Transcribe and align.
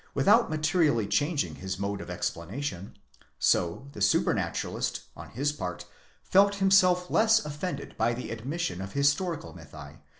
without 0.15 0.49
materially 0.49 1.05
changing 1.05 1.53
his 1.53 1.77
mode 1.77 2.01
of 2.01 2.09
explanation; 2.09 2.97
so 3.37 3.87
the 3.91 4.01
Supernaturalist. 4.01 5.01
on 5.15 5.29
his 5.29 5.51
part 5.51 5.85
felt 6.23 6.55
himself 6.55 7.11
less 7.11 7.45
offended 7.45 7.95
by 7.99 8.15
the 8.15 8.31
admission 8.31 8.81
of 8.81 8.93
historical 8.93 9.53
mythi 9.53 9.97